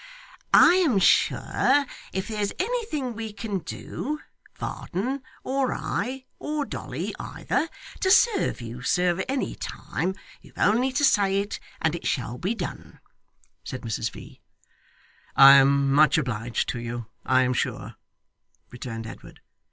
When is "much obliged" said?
15.93-16.67